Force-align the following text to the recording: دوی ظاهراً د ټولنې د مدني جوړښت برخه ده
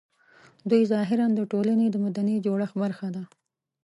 دوی 0.69 0.83
ظاهراً 0.91 1.27
د 1.35 1.39
ټولنې 1.51 1.87
د 1.89 1.95
مدني 2.05 2.35
جوړښت 2.45 2.75
برخه 2.83 3.07
ده 3.15 3.23